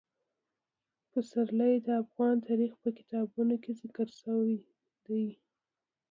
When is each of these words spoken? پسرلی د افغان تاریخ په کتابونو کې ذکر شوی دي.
پسرلی 1.11 1.75
د 1.85 1.87
افغان 2.03 2.35
تاریخ 2.47 2.73
په 2.83 2.89
کتابونو 2.97 3.55
کې 3.63 3.71
ذکر 3.81 4.07
شوی 4.21 4.53
دي. 5.05 5.25